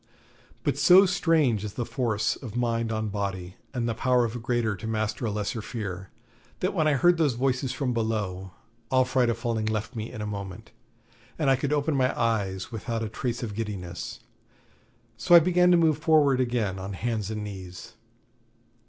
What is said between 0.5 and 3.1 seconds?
But so strange is the force of mind on